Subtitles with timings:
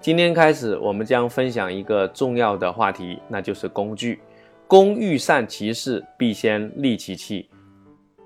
[0.00, 4.20] 今天开始，我们将分享一个重要的话题，那就是工具。
[4.68, 7.48] 工欲善其事，必先利其器。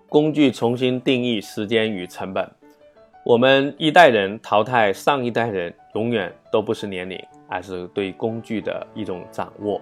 [0.06, 2.46] 工具重新定义时间与成本。
[3.24, 9.80] 我们一代人淘汰上一代人，永远都不是年龄，而是对工具的一种掌握。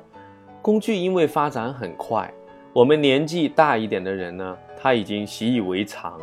[0.62, 2.32] 工具因为发展很快，
[2.72, 6.20] 我们年纪大一点的人呢，他已经习以为常，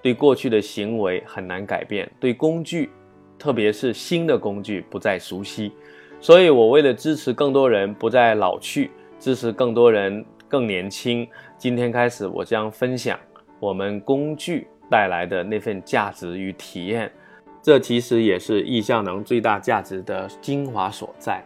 [0.00, 2.90] 对过去的行为很难改变，对工具，
[3.38, 5.72] 特别是新的工具不再熟悉。
[6.20, 13.18] 所以，我为了支持更多人不再老去，支持更多人更年轻，今天开始，我将分享。
[13.60, 17.10] 我们工具带来的那份价值与体验，
[17.62, 21.44] 这其实也是易效能最大价值的精华所在。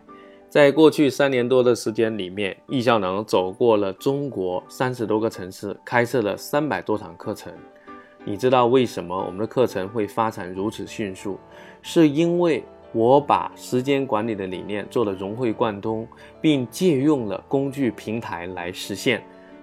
[0.48, 7.52] 在过去三年多的时间里面，易效能走过了中国三十多个城市，开设了三百多场课程。
[8.25, 11.39] 你知道为什么我们的课程会发展如此迅速？
[11.83, 16.06] 是因为我把时间管理的理念做了融会贯通，
[16.41, 19.23] 并借用了工具平台来实现。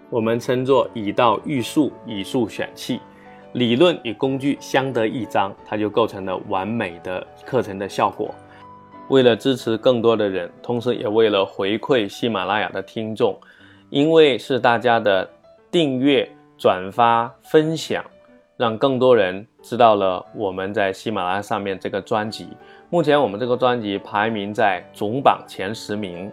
[0.09, 2.99] 我们称作以道育术，以术选器，
[3.53, 8.33] 理论与工具相得益彰，它就构成了完美的课程的效果。
[9.07, 13.39] 为了支持更多的人，同时也为了回馈喜马拉雅的听众，
[13.89, 15.29] 因为是大家的
[15.71, 18.03] 订阅、转发、分享，
[18.59, 22.49] 让更多人知道了我们在喜马拉雅上面这个专辑。
[22.89, 26.29] 目前我们这个专辑排名在总榜前十名。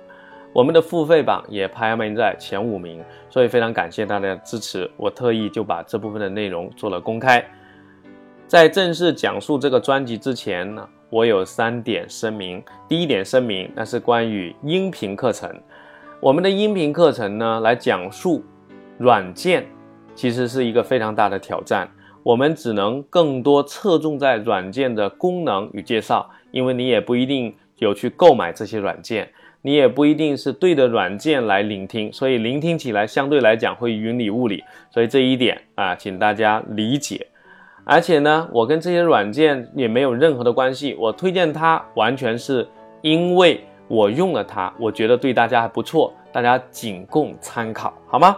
[0.52, 4.90] 我们的付费榜也排名在前五名，所以非常感谢大家的支持。
[4.96, 7.44] 我特意就把这部分的内容做了公开。
[8.48, 12.60] 在正式讲述这个专辑之前呢，我有三点声明。
[12.88, 15.48] 第一点声明，那是关于音频课程。
[16.18, 18.42] 我们的音频课程呢，来讲述
[18.98, 19.64] 软件，
[20.16, 21.88] 其实是一个非常大的挑战。
[22.26, 29.28] 我们只能更多侧重在软件的功能与介绍，因为你也不一定有去购买这些软件。
[29.62, 37.24] 你也不一定是对着软件来聆听，所以聆听起来相对来讲会云里雾里，所以这一点啊，请大家理解。
[37.84, 42.66] 而且呢，我跟这些软件也没有任何的关系，我推荐它完全是
[43.02, 48.36] 因为我用了它，我觉得对大家还不错，大家仅供参考，好吗？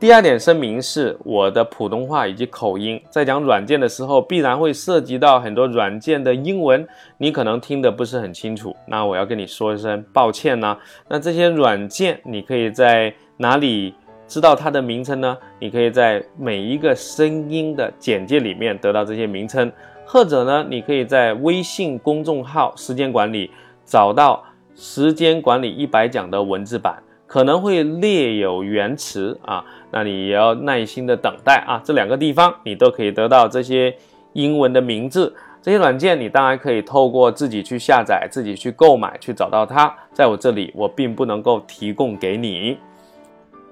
[0.00, 6.88] 第二点声明是，我的普通话以及口音，在讲软件的时候，必然会涉及到很多软件的英文，
[7.18, 8.74] 你可能听得不是很清楚。
[8.86, 10.74] 那我要跟你说一声抱歉呢。
[11.06, 13.92] 那这些软件，你可以在哪里
[14.26, 15.36] 知道它的名称呢？
[15.58, 19.70] 你可以在每一个声音的简介里面得到这些名称，
[20.06, 23.50] 或者呢，你可以在微信公众号“时间管理”
[23.84, 24.42] 找到
[24.74, 27.02] “时间管理一百讲”的文字版。
[27.30, 31.80] 可能会略有延迟啊，那你也要耐心的等待啊。
[31.84, 33.94] 这两个地方你都可以得到这些
[34.32, 35.32] 英文的名字，
[35.62, 39.96] 这些软件你当然可以透过自己去下载、自己去购买去找到它。
[40.12, 42.76] 在我这里，我并不能够提供给你。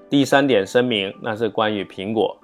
[0.09, 2.37] 第三点声明，那是关于苹果。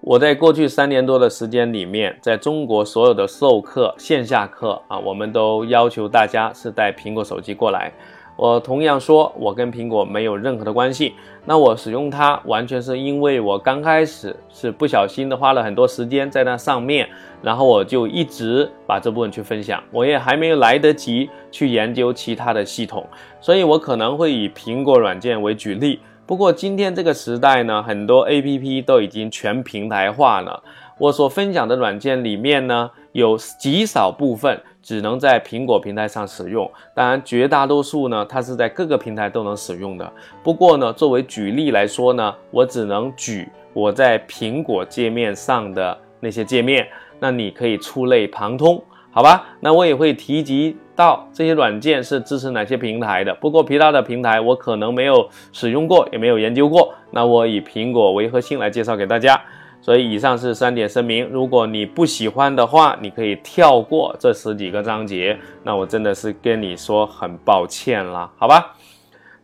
[0.00, 7.92] 我在过去三年多的时间里面，在中国所有的授课线下课啊，我们都要求大家是带苹果手机过来。
[8.36, 11.14] 我同样说，我跟苹果没有任何的关系。
[11.46, 17.08] 那我使用它，完全是因为我刚开始是不小心的花了很多时间在那上面，
[17.40, 19.82] 然后我就一直把这部分去分享。
[19.90, 23.06] 我也还没有来得及去研究其他的系统，
[23.40, 26.00] 所以我可能会以苹果软件为举例。
[26.26, 30.62] 不过今天这个时代呢，很多 APP 都已经全平台化了。
[30.98, 34.60] 我所分享的软件里面呢，有极少部分。
[34.86, 40.12] 只能在苹果平台上使用，当然绝大多数呢，它是在各个平台都能使用的。
[40.44, 46.86] 不过呢，作为举例来说呢，我只能举我在苹果界面上的那些界面，
[47.18, 49.44] 那你可以触类旁通，好吧？
[49.58, 53.34] 那我也会提及到这些软件是支持哪些平台的。
[53.34, 59.42] 不过其他的平台我可能没有使用过，也没有研究过，那我以苹果为核心来介绍给大家。
[59.86, 65.38] 所以以上是三点声明，如果你不喜欢的话，你可以跳过这十几个章节。
[65.62, 68.74] 那我真的是跟你说很抱歉了，好吧？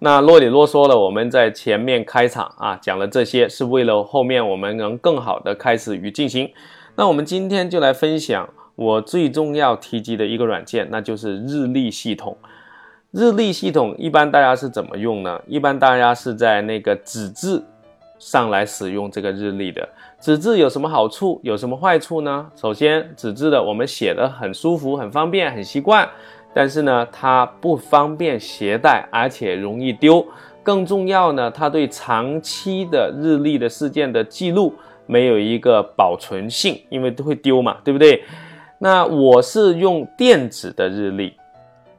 [0.01, 6.51] 那啰里啰嗦了，我们在前面开场啊讲了这些，是为了后面我们能更好的开始与进行。
[6.97, 12.37] 那我们今天就来分享我最重要提及的一个软件，那就是日历系统。
[13.13, 15.41] 日历系统一般大家是怎么用呢？
[15.47, 17.63] 一般大家是在那个纸质
[18.23, 19.87] 上来使用这个日历的。
[20.21, 21.41] 纸质有什么好处？
[21.43, 22.49] 有什么坏处呢？
[22.55, 26.09] 首先，纸质的我们写的很舒服、很方便、很习惯，
[26.55, 30.25] 但是呢，它不方便携带，而且容易丢。
[30.63, 34.73] 更重要呢，它对长期的日历的事件的记录
[35.07, 38.23] 没有一个保存性，因为都会丢嘛，对不对？
[38.79, 41.35] 那我是用电子的日历。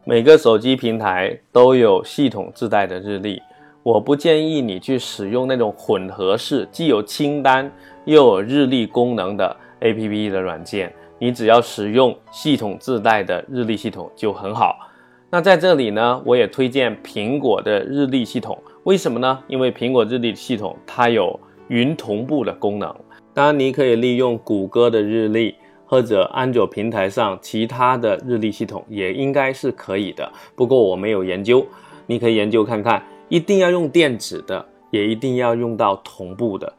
[0.05, 3.41] 每个手机平台都有系统自带的日历，
[3.83, 7.69] 我不建议你去使用那种混合式，既有清单
[8.05, 10.91] 又有日历功能的 APP 的软件。
[11.19, 14.77] 你只要使用系统自带的日历系统就很好。
[15.29, 18.57] 那在这里呢，我也推荐苹果的日历系统。
[18.83, 19.37] 为什么呢？
[19.47, 21.37] 因为苹果日历系统它有
[21.67, 22.95] 云同步的功能，
[23.33, 25.55] 当然你可以利用谷歌的日历。
[25.85, 31.63] 或者安卓平台上其他的日历系统也应该是可以的，不过我没有研究，
[32.07, 33.03] 你可以研究看看。
[33.29, 36.71] 一定要用电子的，也一定要用到同步的，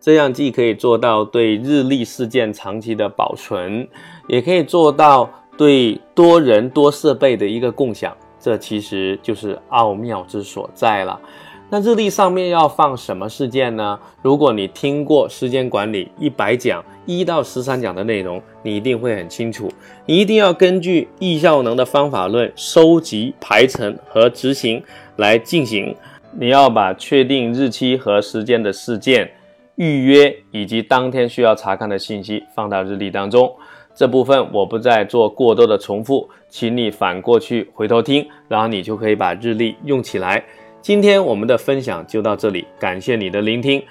[0.00, 3.86] 这样既可以做到对日历事件长期的保存，
[4.28, 8.16] 也可以做到对多人多设备的一个共享。
[8.40, 11.20] 这其实就是奥妙之所在了。
[11.70, 13.98] 那日历上面要放什么事件呢？
[14.22, 19.70] 如果你听过时间管理一百讲一到十三讲的内容，你一定会很清楚。
[20.06, 24.82] 你一定要根据易效能的方法论收集、排程和执行
[25.16, 25.94] 来进行。
[26.32, 29.30] 你要把确定日期和时间的事件、
[29.74, 33.54] 预约以及当天需要查看的信息放到日历当中。
[33.94, 40.42] 这部分我不再做过多的重复，请你反过去回头听，然后你就可以把日历用起来。
[40.80, 43.82] 今天我们的分享就到这里，感谢你的聆听。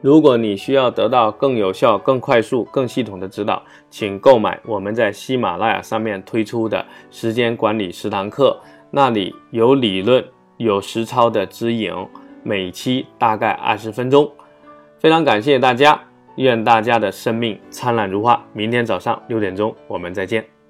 [0.00, 8.58] 如果你需要得到更有效、更快速、更系统的指导，请购买我们在喜马拉雅上面推出的时间管理十堂课，
[8.90, 10.22] 那里有理论、
[10.56, 11.92] 有实操的指引，
[12.42, 14.30] 每期大概二十分钟。
[14.98, 15.98] 非常感谢大家，
[16.36, 18.44] 愿大家的生命灿烂如花。
[18.52, 20.61] 明天早上六点钟，我们再见。